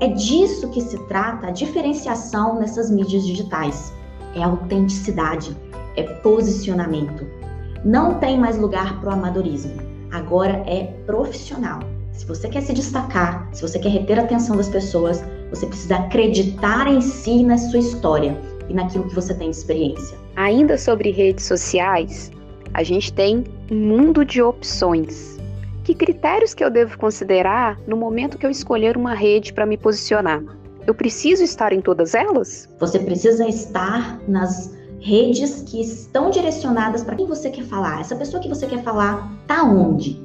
É 0.00 0.08
disso 0.08 0.70
que 0.70 0.80
se 0.80 0.96
trata 1.06 1.48
a 1.48 1.50
diferenciação 1.50 2.58
nessas 2.58 2.90
mídias 2.90 3.26
digitais. 3.26 3.92
É 4.34 4.42
autenticidade, 4.42 5.54
é 5.96 6.02
posicionamento. 6.02 7.43
Não 7.84 8.14
tem 8.14 8.38
mais 8.38 8.56
lugar 8.56 8.98
para 9.00 9.10
o 9.10 9.12
amadorismo. 9.12 9.74
Agora 10.10 10.64
é 10.66 10.84
profissional. 11.04 11.80
Se 12.12 12.24
você 12.24 12.48
quer 12.48 12.62
se 12.62 12.72
destacar, 12.72 13.46
se 13.52 13.60
você 13.60 13.78
quer 13.78 13.90
reter 13.90 14.18
a 14.18 14.22
atenção 14.22 14.56
das 14.56 14.70
pessoas, 14.70 15.22
você 15.50 15.66
precisa 15.66 15.96
acreditar 15.96 16.86
em 16.86 17.02
si 17.02 17.42
na 17.42 17.58
sua 17.58 17.80
história 17.80 18.40
e 18.70 18.72
naquilo 18.72 19.06
que 19.06 19.14
você 19.14 19.34
tem 19.34 19.50
de 19.50 19.56
experiência. 19.56 20.16
Ainda 20.36 20.78
sobre 20.78 21.10
redes 21.10 21.44
sociais, 21.44 22.32
a 22.72 22.82
gente 22.82 23.12
tem 23.12 23.44
um 23.70 23.76
mundo 23.76 24.24
de 24.24 24.40
opções. 24.40 25.38
Que 25.82 25.94
critérios 25.94 26.54
que 26.54 26.64
eu 26.64 26.70
devo 26.70 26.96
considerar 26.96 27.78
no 27.86 27.98
momento 27.98 28.38
que 28.38 28.46
eu 28.46 28.50
escolher 28.50 28.96
uma 28.96 29.12
rede 29.12 29.52
para 29.52 29.66
me 29.66 29.76
posicionar? 29.76 30.42
Eu 30.86 30.94
preciso 30.94 31.42
estar 31.42 31.72
em 31.72 31.82
todas 31.82 32.14
elas? 32.14 32.66
Você 32.80 32.98
precisa 32.98 33.46
estar 33.46 34.18
nas 34.26 34.74
redes 35.04 35.62
que 35.68 35.82
estão 35.82 36.30
direcionadas 36.30 37.04
para 37.04 37.14
quem 37.14 37.26
você 37.26 37.50
quer 37.50 37.64
falar. 37.64 38.00
Essa 38.00 38.16
pessoa 38.16 38.42
que 38.42 38.48
você 38.48 38.66
quer 38.66 38.82
falar 38.82 39.30
tá 39.46 39.62
onde? 39.62 40.18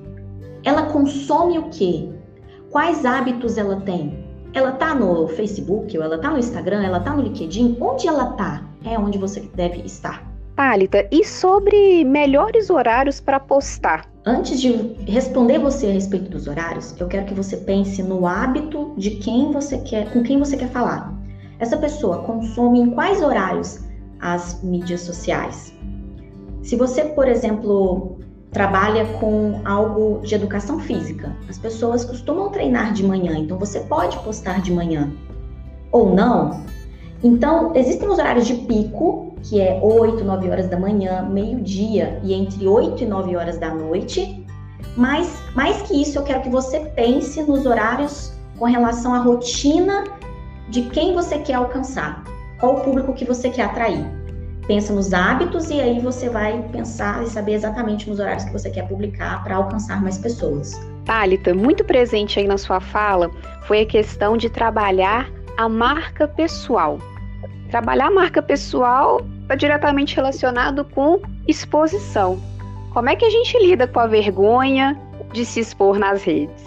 Ela 0.64 0.84
consome 0.84 1.60
o 1.60 1.70
quê? 1.70 2.08
Quais 2.70 3.06
hábitos 3.06 3.58
ela 3.58 3.82
tem? 3.82 4.26
Ela 4.54 4.72
tá 4.72 4.96
no 4.96 5.28
Facebook, 5.28 5.98
ou 5.98 6.04
ela 6.04 6.18
tá 6.18 6.32
no 6.32 6.40
Instagram, 6.40 6.82
ela 6.82 7.02
tá 7.02 7.14
no 7.14 7.22
LinkedIn? 7.22 7.78
Onde 7.82 8.08
ela 8.08 8.32
tá? 8.34 8.66
É 8.86 8.98
onde 8.98 9.18
você 9.18 9.42
deve 9.54 9.82
estar. 9.82 10.26
Thalita, 10.56 11.06
e 11.12 11.26
sobre 11.26 12.06
melhores 12.06 12.70
horários 12.70 13.20
para 13.20 13.40
postar? 13.40 14.10
Antes 14.26 14.62
de 14.62 14.72
responder 15.06 15.60
você 15.60 15.88
a 15.88 15.92
respeito 15.92 16.30
dos 16.30 16.48
horários, 16.48 16.96
eu 16.98 17.08
quero 17.08 17.26
que 17.26 17.34
você 17.34 17.58
pense 17.58 18.02
no 18.02 18.26
hábito 18.26 18.94
de 18.98 19.12
quem 19.12 19.52
você 19.52 19.78
quer, 19.80 20.10
com 20.14 20.24
quem 20.24 20.40
você 20.40 20.56
quer 20.56 20.70
falar. 20.70 21.14
Essa 21.60 21.76
pessoa 21.76 22.20
consome 22.20 22.80
em 22.80 22.92
quais 22.92 23.22
horários 23.22 23.89
as 24.20 24.62
mídias 24.64 25.02
sociais? 25.02 25.74
Se 26.62 26.76
você, 26.76 27.04
por 27.06 27.28
exemplo, 27.28 28.20
trabalha 28.52 29.06
com 29.20 29.62
algo 29.64 30.22
de 30.24 30.34
educação 30.34 30.80
física. 30.80 31.36
As 31.48 31.58
pessoas 31.58 32.04
costumam 32.04 32.50
treinar 32.50 32.94
de 32.94 33.04
manhã, 33.04 33.38
então 33.38 33.58
você 33.58 33.82
pode 33.82 34.18
postar 34.20 34.62
de 34.62 34.72
manhã 34.72 35.12
ou 35.92 36.14
não. 36.14 36.64
Então, 37.24 37.74
existem 37.76 38.08
os 38.08 38.18
horários 38.18 38.48
de 38.48 38.56
pico, 38.56 39.36
que 39.44 39.60
é 39.60 39.80
8, 39.82 40.24
9 40.24 40.50
horas 40.50 40.68
da 40.68 40.80
manhã, 40.80 41.28
meio-dia 41.30 42.20
e 42.24 42.34
entre 42.34 42.68
8 42.68 43.04
e 43.04 43.06
9 43.06 43.36
horas 43.36 43.58
da 43.58 43.74
noite. 43.74 44.46
Mas, 44.96 45.42
mais 45.54 45.82
que 45.84 46.02
isso, 46.02 46.18
eu 46.18 46.24
quero 46.24 46.42
que 46.42 46.50
você 46.50 46.80
pense 46.80 47.42
nos 47.44 47.66
horários 47.66 48.34
com 48.58 48.66
relação 48.66 49.14
à 49.14 49.20
rotina 49.20 50.06
de 50.70 50.84
quem 50.84 51.14
você 51.14 51.40
quer 51.40 51.56
alcançar, 51.56 52.24
qual 52.60 52.76
o 52.76 52.82
público 52.82 53.14
que 53.14 53.26
você 53.26 53.50
quer 53.50 53.64
atrair 53.64 54.06
pensa 54.68 54.94
nos 54.94 55.14
hábitos 55.14 55.72
e 55.72 55.82
aí 55.82 56.00
você 56.00 56.30
vai 56.30 56.62
pensar 56.72 57.24
e 57.24 57.28
saber 57.28 57.54
exatamente 57.54 58.08
nos 58.08 58.20
horários 58.20 58.44
que 58.44 58.54
você 58.54 58.70
quer 58.70 58.88
publicar 58.88 59.44
para 59.44 59.56
alcançar 59.56 60.00
mais 60.00 60.20
pessoas. 60.20 60.80
Thalita, 61.06 61.56
muito 61.56 61.84
presente 61.84 62.40
aí 62.40 62.48
na 62.48 62.58
sua 62.58 62.80
fala 62.80 63.32
foi 63.64 63.82
a 63.82 63.86
questão 63.86 64.38
de 64.38 64.48
trabalhar 64.48 65.28
a 65.58 65.68
marca 65.68 66.28
pessoal. 66.28 67.00
Trabalhar 67.72 68.08
a 68.08 68.12
marca 68.12 68.44
pessoal 68.44 69.22
está 69.42 69.56
diretamente 69.56 70.16
relacionado 70.16 70.86
com 70.86 71.20
exposição. 71.48 72.40
Como 72.94 73.10
é 73.10 73.16
que 73.16 73.26
a 73.26 73.30
gente 73.32 73.58
lida 73.58 73.88
com 73.88 74.00
a 74.00 74.06
vergonha 74.06 74.96
de 75.34 75.46
se 75.46 75.62
expor 75.62 75.98
nas 75.98 76.24
redes? 76.24 76.64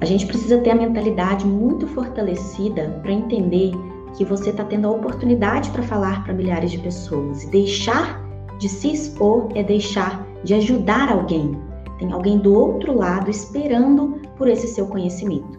A 0.00 0.04
gente 0.04 0.24
precisa 0.26 0.58
ter 0.58 0.70
a 0.70 0.74
mentalidade 0.76 1.44
muito 1.44 1.86
fortalecida 1.88 2.96
para 3.02 3.10
entender 3.10 3.72
que 4.16 4.24
você 4.24 4.50
está 4.50 4.64
tendo 4.64 4.88
a 4.88 4.90
oportunidade 4.90 5.70
para 5.70 5.82
falar 5.82 6.24
para 6.24 6.34
milhares 6.34 6.70
de 6.70 6.78
pessoas. 6.78 7.44
E 7.44 7.50
deixar 7.50 8.22
de 8.58 8.68
se 8.68 8.92
expor 8.92 9.48
é 9.54 9.62
deixar 9.62 10.26
de 10.44 10.54
ajudar 10.54 11.10
alguém. 11.10 11.58
Tem 11.98 12.12
alguém 12.12 12.38
do 12.38 12.54
outro 12.54 12.96
lado 12.96 13.30
esperando 13.30 14.20
por 14.36 14.48
esse 14.48 14.66
seu 14.68 14.86
conhecimento. 14.86 15.58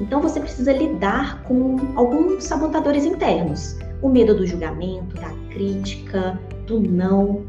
Então 0.00 0.20
você 0.20 0.40
precisa 0.40 0.72
lidar 0.72 1.42
com 1.44 1.76
alguns 1.94 2.44
sabotadores 2.44 3.04
internos. 3.04 3.78
O 4.00 4.08
medo 4.08 4.34
do 4.34 4.46
julgamento, 4.46 5.14
da 5.16 5.30
crítica, 5.50 6.40
do 6.66 6.80
não. 6.80 7.44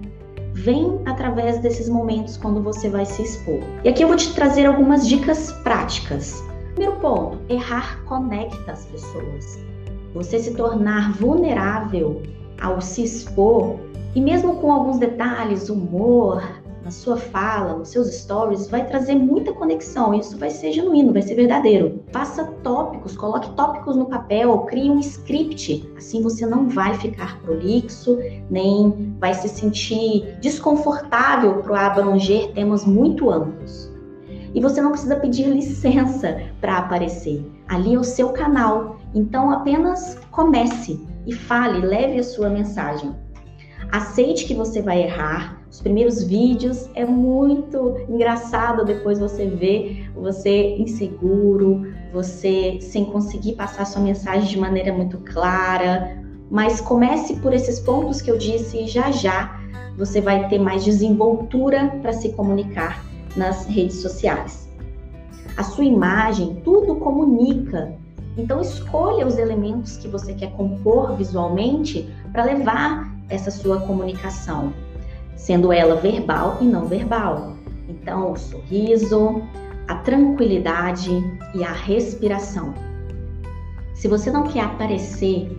Vem 0.54 1.00
através 1.06 1.60
desses 1.60 1.90
momentos 1.90 2.38
quando 2.38 2.62
você 2.62 2.90
vai 2.90 3.06
se 3.06 3.24
expor. 3.24 3.60
E 3.84 3.90
aqui 3.90 4.04
eu 4.04 4.08
vou 4.08 4.18
te 4.18 4.34
trazer 4.36 4.66
algumas 4.66 5.08
dicas 5.08 5.52
práticas. 5.64 6.44
Primeiro 6.76 7.00
ponto: 7.00 7.40
errar 7.50 8.04
conecta 8.06 8.72
as 8.72 8.86
pessoas 8.86 9.73
você 10.14 10.40
se 10.40 10.54
tornar 10.54 11.14
vulnerável 11.14 12.22
ao 12.62 12.80
se 12.82 13.04
expor, 13.04 13.78
e 14.16 14.22
mesmo 14.22 14.56
com 14.58 14.72
alguns 14.72 15.00
detalhes, 15.00 15.70
humor, 15.70 16.42
na 16.84 16.92
sua 16.92 17.16
fala, 17.16 17.78
nos 17.78 17.90
seus 17.90 18.14
stories, 18.14 18.68
vai 18.68 18.86
trazer 18.86 19.16
muita 19.16 19.54
conexão. 19.54 20.14
Isso 20.14 20.38
vai 20.38 20.50
ser 20.50 20.74
genuíno, 20.74 21.14
vai 21.14 21.22
ser 21.22 21.36
verdadeiro. 21.36 22.04
Faça 22.12 22.44
tópicos, 22.62 23.16
coloque 23.16 23.50
tópicos 23.52 23.96
no 23.96 24.06
papel, 24.06 24.58
crie 24.60 24.92
um 24.92 25.00
script. 25.00 25.90
Assim 25.98 26.22
você 26.22 26.46
não 26.46 26.68
vai 26.68 26.94
ficar 26.96 27.40
prolixo, 27.42 28.20
nem 28.50 29.16
vai 29.20 29.34
se 29.34 29.48
sentir 29.48 30.38
desconfortável 30.42 31.64
para 31.64 31.88
abranger 31.88 32.52
temas 32.52 32.86
muito 32.86 33.30
amplos. 33.30 33.90
E 34.54 34.60
você 34.60 34.82
não 34.82 34.92
precisa 34.92 35.16
pedir 35.16 35.48
licença 35.50 36.42
para 36.60 36.78
aparecer. 36.78 37.50
Ali 37.68 37.96
é 37.96 38.00
o 38.00 38.04
seu 38.04 38.30
canal. 38.30 38.98
Então 39.14 39.52
apenas 39.52 40.18
comece 40.32 41.00
e 41.26 41.34
fale, 41.34 41.86
leve 41.86 42.20
a 42.20 42.24
sua 42.24 42.50
mensagem. 42.50 43.14
Aceite 43.92 44.46
que 44.46 44.54
você 44.54 44.82
vai 44.82 45.04
errar. 45.04 45.62
Os 45.70 45.82
primeiros 45.82 46.24
vídeos 46.24 46.90
é 46.94 47.06
muito 47.06 47.98
engraçado 48.08 48.86
depois 48.86 49.20
você 49.20 49.48
ver 49.48 50.12
você 50.16 50.76
inseguro, 50.78 51.88
você 52.12 52.80
sem 52.80 53.06
conseguir 53.06 53.54
passar 53.54 53.86
sua 53.86 54.02
mensagem 54.02 54.48
de 54.48 54.60
maneira 54.60 54.94
muito 54.94 55.18
clara. 55.20 56.18
Mas 56.50 56.80
comece 56.80 57.36
por 57.38 57.54
esses 57.54 57.80
pontos 57.80 58.22
que 58.22 58.30
eu 58.30 58.38
disse 58.38 58.84
e 58.84 58.88
já 58.88 59.12
já 59.12 59.60
você 59.98 60.22
vai 60.22 60.48
ter 60.48 60.60
mais 60.60 60.84
desenvoltura 60.84 61.88
para 62.02 62.14
se 62.14 62.30
comunicar 62.34 63.04
nas 63.36 63.66
redes 63.66 63.98
sociais. 63.98 64.70
A 65.56 65.64
sua 65.64 65.86
imagem, 65.86 66.62
tudo 66.64 66.96
comunica. 66.96 67.96
Então 68.38 68.62
escolha 68.62 69.28
os 69.28 69.38
elementos 69.38 69.98
que 69.98 70.08
você 70.08 70.34
quer 70.34 70.52
compor 70.54 71.16
visualmente 71.16 72.10
para 72.32 72.44
levar 72.44 73.14
essa 73.30 73.52
sua 73.52 73.80
comunicação, 73.82 74.74
sendo 75.36 75.72
ela 75.72 75.96
verbal 75.96 76.58
e 76.62 76.66
não 76.66 76.86
verbal. 76.86 77.54
Então, 77.88 78.32
o 78.32 78.38
sorriso, 78.38 79.42
a 79.88 79.96
tranquilidade 79.96 81.12
e 81.54 81.64
a 81.64 81.72
respiração. 81.72 82.74
Se 83.94 84.08
você 84.08 84.32
não 84.32 84.44
quer 84.44 84.62
aparecer 84.62 85.56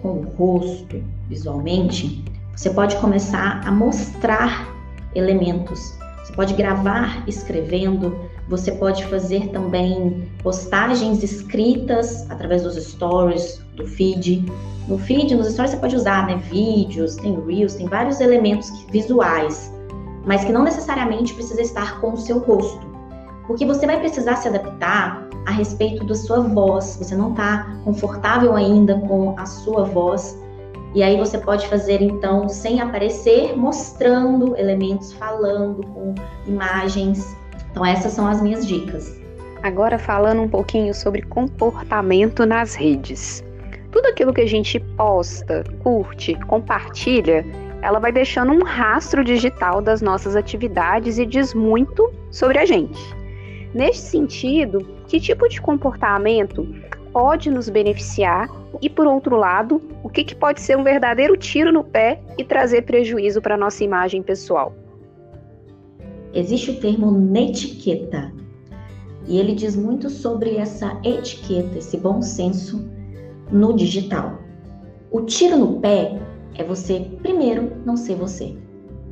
com 0.00 0.20
o 0.20 0.22
rosto 0.36 1.02
visualmente, 1.28 2.24
você 2.56 2.70
pode 2.70 2.96
começar 2.96 3.60
a 3.64 3.70
mostrar 3.70 4.66
elementos 5.14 5.98
você 6.28 6.34
pode 6.34 6.54
gravar 6.54 7.26
escrevendo, 7.26 8.27
você 8.48 8.72
pode 8.72 9.04
fazer 9.06 9.48
também 9.48 10.30
postagens 10.42 11.22
escritas 11.22 12.28
através 12.30 12.62
dos 12.62 12.76
stories, 12.76 13.62
do 13.76 13.86
feed. 13.86 14.44
No 14.86 14.98
feed, 14.98 15.34
nos 15.34 15.52
stories 15.52 15.72
você 15.72 15.76
pode 15.76 15.96
usar 15.96 16.26
né, 16.26 16.36
vídeos, 16.50 17.16
tem 17.16 17.38
reels, 17.46 17.74
tem 17.74 17.86
vários 17.86 18.20
elementos 18.20 18.70
visuais, 18.90 19.72
mas 20.24 20.44
que 20.44 20.52
não 20.52 20.64
necessariamente 20.64 21.34
precisa 21.34 21.60
estar 21.60 22.00
com 22.00 22.12
o 22.12 22.16
seu 22.16 22.38
rosto. 22.38 22.86
Porque 23.46 23.64
você 23.64 23.86
vai 23.86 23.98
precisar 23.98 24.36
se 24.36 24.48
adaptar 24.48 25.26
a 25.46 25.50
respeito 25.50 26.04
da 26.04 26.14
sua 26.14 26.40
voz. 26.40 26.98
Você 27.00 27.14
não 27.14 27.30
está 27.30 27.76
confortável 27.84 28.54
ainda 28.54 28.98
com 29.00 29.34
a 29.38 29.46
sua 29.46 29.84
voz 29.84 30.36
e 30.94 31.02
aí 31.02 31.16
você 31.16 31.38
pode 31.38 31.68
fazer 31.68 32.00
então 32.00 32.48
sem 32.48 32.80
aparecer, 32.80 33.56
mostrando 33.56 34.56
elementos, 34.56 35.12
falando 35.12 35.86
com 35.86 36.14
imagens. 36.46 37.36
Então 37.70 37.84
essas 37.84 38.12
são 38.12 38.26
as 38.26 38.40
minhas 38.40 38.66
dicas. 38.66 39.18
Agora 39.62 39.98
falando 39.98 40.42
um 40.42 40.48
pouquinho 40.48 40.94
sobre 40.94 41.22
comportamento 41.22 42.46
nas 42.46 42.74
redes. 42.74 43.44
Tudo 43.90 44.06
aquilo 44.06 44.32
que 44.32 44.42
a 44.42 44.46
gente 44.46 44.78
posta, 44.78 45.64
curte, 45.82 46.34
compartilha, 46.46 47.44
ela 47.82 47.98
vai 47.98 48.12
deixando 48.12 48.52
um 48.52 48.62
rastro 48.62 49.24
digital 49.24 49.80
das 49.80 50.02
nossas 50.02 50.36
atividades 50.36 51.18
e 51.18 51.26
diz 51.26 51.54
muito 51.54 52.12
sobre 52.30 52.58
a 52.58 52.64
gente. 52.64 52.98
Neste 53.74 54.02
sentido, 54.02 54.86
que 55.06 55.20
tipo 55.20 55.48
de 55.48 55.60
comportamento 55.60 56.66
pode 57.12 57.50
nos 57.50 57.68
beneficiar 57.68 58.48
e, 58.80 58.88
por 58.88 59.06
outro 59.06 59.36
lado, 59.36 59.80
o 60.02 60.08
que, 60.08 60.24
que 60.24 60.34
pode 60.34 60.60
ser 60.60 60.76
um 60.76 60.84
verdadeiro 60.84 61.36
tiro 61.36 61.72
no 61.72 61.82
pé 61.82 62.20
e 62.36 62.44
trazer 62.44 62.82
prejuízo 62.82 63.40
para 63.40 63.54
a 63.54 63.58
nossa 63.58 63.82
imagem 63.82 64.22
pessoal. 64.22 64.74
Existe 66.38 66.70
o 66.70 66.78
termo 66.78 67.10
netiqueta 67.10 68.32
e 69.26 69.40
ele 69.40 69.56
diz 69.56 69.74
muito 69.74 70.08
sobre 70.08 70.54
essa 70.56 70.96
etiqueta, 71.02 71.78
esse 71.78 71.96
bom 71.96 72.22
senso 72.22 72.88
no 73.50 73.74
digital. 73.74 74.38
O 75.10 75.22
tiro 75.22 75.58
no 75.58 75.80
pé 75.80 76.16
é 76.54 76.62
você, 76.62 77.10
primeiro, 77.22 77.72
não 77.84 77.96
ser 77.96 78.14
você. 78.14 78.56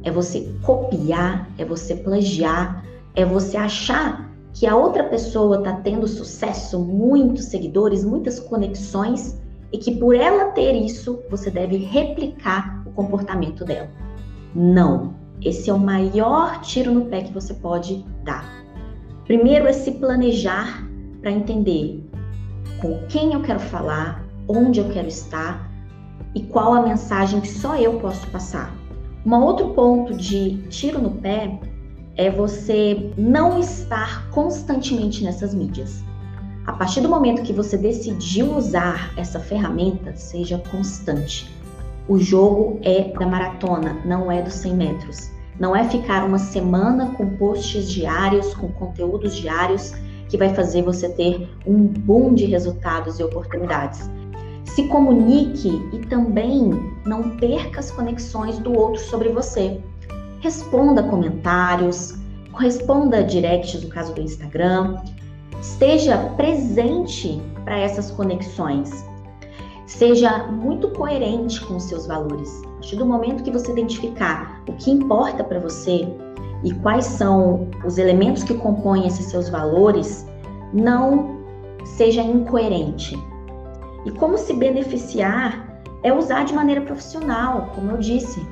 É 0.05 0.11
você 0.13 0.55
copiar, 0.63 1.51
é 1.59 1.65
você 1.65 1.97
plagiar, 1.97 2.87
é 3.17 3.25
você 3.25 3.57
achar 3.57 4.33
que 4.55 4.65
a 4.65 4.77
outra 4.77 5.03
pessoa 5.03 5.59
está 5.59 5.73
tendo 5.81 6.07
sucesso, 6.07 6.79
muitos 6.79 7.47
seguidores, 7.47 8.05
muitas 8.05 8.39
conexões 8.39 9.37
e 9.73 9.79
que 9.79 9.97
por 9.97 10.15
ela 10.15 10.53
ter 10.53 10.77
isso, 10.77 11.19
você 11.29 11.51
deve 11.51 11.77
replicar 11.79 12.85
o 12.87 12.93
comportamento 12.93 13.65
dela. 13.65 13.91
Não. 14.55 15.26
Esse 15.43 15.71
é 15.71 15.73
o 15.73 15.79
maior 15.79 16.61
tiro 16.61 16.93
no 16.93 17.07
pé 17.07 17.23
que 17.23 17.33
você 17.33 17.55
pode 17.55 18.05
dar. 18.25 18.45
Primeiro 19.25 19.67
é 19.67 19.73
se 19.73 19.93
planejar 19.93 20.87
para 21.21 21.31
entender 21.31 22.05
com 22.81 22.99
quem 23.09 23.33
eu 23.33 23.43
quero 23.43 23.61
falar, 23.61 24.25
onde 24.49 24.81
eu 24.81 24.89
quero 24.91 25.09
estar 25.09 25.71
e 26.35 26.43
qual 26.43 26.75
a 26.75 26.83
mensagem 26.83 27.41
que 27.41 27.49
só 27.49 27.77
eu 27.77 27.99
posso 27.99 28.27
passar. 28.31 28.73
Um 29.25 29.35
outro 29.35 29.71
ponto 29.71 30.15
de 30.15 30.59
tiro 30.69 31.01
no 31.01 31.11
pé 31.11 31.59
é 32.17 32.31
você 32.31 33.13
não 33.17 33.59
estar 33.59 34.29
constantemente 34.31 35.25
nessas 35.25 35.53
mídias. 35.55 36.05
A 36.67 36.73
partir 36.73 37.01
do 37.01 37.09
momento 37.09 37.43
que 37.43 37.53
você 37.53 37.77
decidiu 37.77 38.57
usar 38.57 39.13
essa 39.17 39.39
ferramenta, 39.39 40.15
seja 40.15 40.63
constante. 40.71 41.56
O 42.09 42.19
jogo 42.19 42.79
é 42.83 43.13
da 43.19 43.27
maratona, 43.27 44.01
não 44.05 44.31
é 44.31 44.43
dos 44.43 44.55
100 44.55 44.75
metros. 44.75 45.31
Não 45.59 45.75
é 45.75 45.85
ficar 45.89 46.25
uma 46.25 46.39
semana 46.39 47.13
com 47.17 47.31
posts 47.37 47.91
diários, 47.91 48.55
com 48.55 48.69
conteúdos 48.69 49.35
diários, 49.37 49.93
que 50.29 50.37
vai 50.37 50.55
fazer 50.55 50.83
você 50.83 51.09
ter 51.09 51.49
um 51.67 51.79
boom 51.85 52.35
de 52.35 52.45
resultados 52.45 53.19
e 53.19 53.23
oportunidades. 53.23 54.11
Se 54.65 54.87
comunique 54.89 55.83
e 55.93 55.99
também 56.07 56.71
não 57.05 57.37
perca 57.37 57.81
as 57.81 57.91
conexões 57.91 58.59
do 58.59 58.77
outro 58.77 59.01
sobre 59.01 59.31
você. 59.31 59.81
Responda 60.41 61.03
comentários, 61.03 62.17
responda 62.59 63.25
directs 63.25 63.83
no 63.83 63.89
caso 63.89 64.15
do 64.15 64.21
Instagram, 64.21 64.97
Esteja 65.61 66.19
presente 66.37 67.41
para 67.65 67.79
essas 67.79 68.11
conexões. 68.11 68.91
Seja 69.87 70.49
muito 70.49 70.89
coerente 70.91 71.61
com 71.65 71.77
os 71.77 71.85
seus 71.85 72.07
valores. 72.07 72.63
A 72.65 72.69
partir 72.75 72.97
do 72.97 73.07
momento 73.07 73.45
que 73.45 73.53
você 73.53 73.71
identificar 73.71 74.61
o 74.69 74.73
que 74.73 74.91
importa 74.91 75.45
para 75.45 75.61
você 75.61 76.09
e 76.65 76.75
quais 76.75 77.05
são 77.05 77.69
os 77.85 77.97
elementos 77.97 78.43
que 78.43 78.55
compõem 78.55 79.07
esses 79.07 79.27
seus 79.27 79.49
valores, 79.49 80.27
não 80.73 81.37
seja 81.85 82.21
incoerente. 82.21 83.17
E 84.05 84.11
como 84.11 84.37
se 84.37 84.55
beneficiar 84.55 85.81
é 86.03 86.13
usar 86.13 86.45
de 86.45 86.55
maneira 86.55 86.81
profissional, 86.81 87.71
como 87.75 87.93
eu 87.93 87.99
disse. 87.99 88.45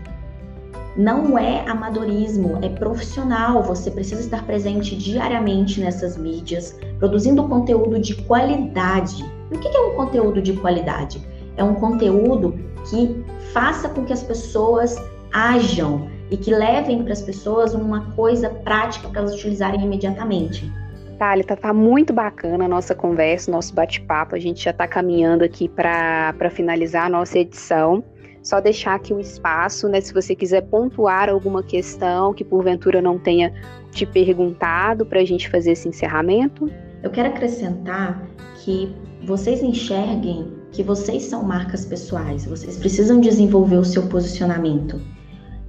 Não 0.97 1.37
é 1.37 1.69
amadorismo, 1.69 2.59
é 2.63 2.69
profissional. 2.69 3.63
Você 3.65 3.91
precisa 3.91 4.21
estar 4.21 4.47
presente 4.47 4.97
diariamente 4.97 5.81
nessas 5.81 6.17
mídias, 6.17 6.79
produzindo 7.01 7.49
conteúdo 7.49 7.99
de 7.99 8.15
qualidade. 8.23 9.25
O 9.51 9.59
que 9.59 9.69
é 9.69 9.81
um 9.81 9.95
conteúdo 9.95 10.41
de 10.41 10.55
qualidade? 10.55 11.23
É 11.57 11.63
um 11.63 11.75
conteúdo 11.75 12.59
que 12.89 13.25
faça 13.53 13.89
com 13.89 14.05
que 14.05 14.13
as 14.13 14.23
pessoas 14.23 14.97
ajam 15.33 16.09
e 16.31 16.37
que 16.37 16.53
levem 16.53 17.03
para 17.03 17.13
as 17.13 17.23
pessoas 17.23 17.75
uma 17.75 18.13
coisa 18.13 18.49
prática 18.49 19.09
para 19.09 19.21
elas 19.21 19.35
utilizarem 19.35 19.83
imediatamente. 19.83 20.71
Thalita, 21.19 21.57
tá 21.57 21.73
muito 21.73 22.13
bacana 22.13 22.65
a 22.65 22.69
nossa 22.69 22.95
conversa, 22.95 23.51
nosso 23.51 23.75
bate-papo. 23.75 24.35
A 24.35 24.39
gente 24.39 24.65
já 24.65 24.71
está 24.71 24.89
caminhando 24.89 25.45
aqui 25.45 25.69
para 25.69 26.51
finalizar 26.51 27.07
a 27.07 27.09
nossa 27.09 27.39
edição 27.39 28.03
só 28.45 28.61
deixar 28.61 28.95
aqui 28.95 29.15
um 29.15 29.19
espaço, 29.19 29.89
né? 29.89 30.03
Se 30.03 30.13
você 30.13 30.35
quiser 30.35 30.61
pontuar 30.61 31.31
alguma 31.31 31.63
questão 31.63 32.35
que 32.35 32.45
porventura 32.45 33.01
não 33.01 33.19
tenha 33.19 33.55
te 33.91 34.05
perguntado 34.05 35.07
para 35.07 35.21
a 35.21 35.25
gente 35.25 35.49
fazer 35.49 35.73
esse 35.73 35.89
encerramento. 35.89 36.71
Eu 37.05 37.11
quero 37.11 37.29
acrescentar 37.29 38.27
que 38.57 38.91
vocês 39.27 39.63
enxerguem 39.63 40.51
que 40.73 40.83
vocês 40.83 41.25
são 41.25 41.45
marcas 41.45 41.85
pessoais, 41.85 42.47
vocês 42.47 42.79
precisam 42.79 43.21
desenvolver 43.21 43.77
o 43.77 43.85
seu 43.85 44.09
posicionamento 44.09 44.99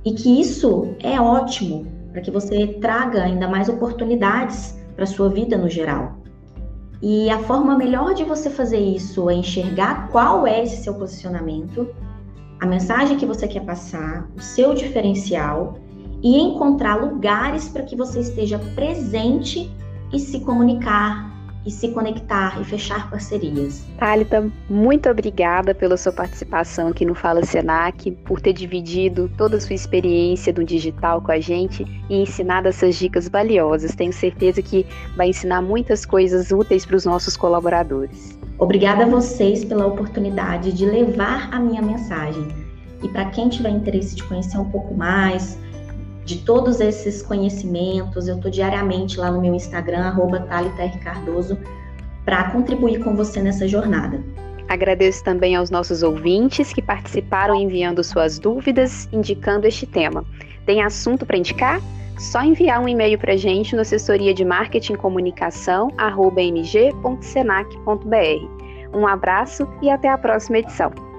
e 0.06 0.13
que 0.13 0.39
isso 0.39 0.95
é 1.04 1.19
ótimo 1.19 1.86
para 2.12 2.21
que 2.21 2.32
você 2.32 2.67
traga 2.80 3.24
ainda 3.24 3.50
mais 3.50 3.67
oportunidades 3.67 4.80
para 4.95 5.06
sua 5.06 5.28
vida 5.30 5.58
no 5.58 5.69
geral. 5.69 6.15
E 7.02 7.30
a 7.30 7.39
forma 7.39 7.78
melhor 7.78 8.13
de 8.13 8.24
você 8.24 8.50
fazer 8.50 8.80
isso 8.80 9.30
é 9.30 9.34
enxergar 9.34 10.08
qual 10.08 10.48
é 10.48 10.63
esse 10.63 10.84
seu 10.84 10.93
posicionamento 10.93 11.88
a 12.62 12.65
mensagem 12.65 13.17
que 13.17 13.26
você 13.26 13.45
quer 13.45 13.65
passar, 13.65 14.30
o 14.38 14.41
seu 14.41 14.74
diferencial 14.74 15.78
e 16.24 16.38
encontrar 16.38 16.95
lugares 16.95 17.67
para 17.67 17.84
que 17.84 17.93
você 17.93 18.21
esteja 18.21 18.58
presente 18.74 19.69
e 20.15 20.19
se 20.19 20.39
comunicar 20.39 21.36
e 21.65 21.71
se 21.71 21.89
conectar 21.89 22.62
e 22.62 22.63
fechar 22.63 23.10
parcerias. 23.10 23.84
Thalita, 23.97 24.49
muito 24.69 25.10
obrigada 25.10 25.73
pela 25.73 25.97
sua 25.97 26.12
participação 26.13 26.89
aqui 26.89 27.04
no 27.04 27.15
Fala 27.15 27.43
Senac, 27.43 28.12
por 28.23 28.39
ter 28.39 28.54
dividido 28.54 29.30
toda 29.36 29.58
a 29.58 29.60
sua 29.60 29.73
experiência 29.73 30.54
do 30.54 30.63
digital 30.63 31.21
com 31.21 31.32
a 31.32 31.39
gente 31.39 31.84
e 32.08 32.21
ensinado 32.21 32.67
essas 32.67 32.95
dicas 32.95 33.28
valiosas. 33.28 33.95
Tenho 33.95 34.13
certeza 34.13 34.62
que 34.62 34.86
vai 35.17 35.30
ensinar 35.30 35.62
muitas 35.62 36.06
coisas 36.06 36.51
úteis 36.51 36.86
para 36.86 36.95
os 36.95 37.04
nossos 37.04 37.36
colaboradores. 37.36 38.38
Obrigada 38.60 39.04
a 39.04 39.08
vocês 39.08 39.65
pela 39.65 39.88
oportunidade 39.88 40.71
de 40.71 40.86
levar 40.86 41.49
a 41.51 41.60
minha 41.60 41.82
mensagem. 41.82 42.47
E 43.04 43.10
para 43.10 43.25
quem 43.25 43.49
tiver 43.49 43.69
interesse 43.69 44.15
de 44.15 44.23
conhecer 44.23 44.58
um 44.60 44.69
pouco 44.69 44.93
mais 44.93 45.58
de 46.26 46.38
todos 46.40 46.82
esses 46.82 47.22
conhecimentos, 47.22 48.28
eu 48.28 48.36
estou 48.36 48.50
diariamente 48.50 49.20
lá 49.20 49.30
no 49.32 49.40
meu 49.40 49.54
Instagram, 49.54 50.00
arroba 50.00 50.48
para 52.26 52.50
contribuir 52.52 53.04
com 53.04 53.16
você 53.16 53.42
nessa 53.42 53.68
jornada. 53.68 54.20
Agradeço 54.68 55.24
também 55.24 55.56
aos 55.56 55.70
nossos 55.70 56.02
ouvintes 56.02 56.74
que 56.74 56.82
participaram 56.82 57.54
enviando 57.54 58.04
suas 58.04 58.40
dúvidas, 58.40 59.08
indicando 59.14 59.68
este 59.68 59.86
tema. 59.86 60.26
Tem 60.66 60.82
assunto 60.82 61.24
para 61.24 61.38
indicar? 61.38 61.80
Só 62.18 62.42
enviar 62.42 62.82
um 62.82 62.88
e-mail 62.88 63.20
para 63.20 63.34
a 63.34 63.38
gente 63.38 63.76
no 63.76 63.82
assessoria 63.82 64.34
de 64.34 64.44
marketing 64.44 64.94
e 64.94 64.98
comunicação 64.98 65.90
mg.senac.br. 66.00 66.98
Um 68.98 69.06
abraço 69.06 69.68
e 69.82 69.90
até 69.92 70.10
a 70.10 70.18
próxima 70.18 70.58
edição. 70.58 71.14